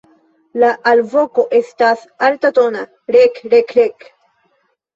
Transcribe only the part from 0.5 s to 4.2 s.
La alvoko estas altatona "rek-rek-rek".